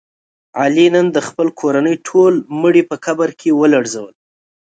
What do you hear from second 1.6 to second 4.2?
کورنۍ ټول مړي په قبر کې ولړزول.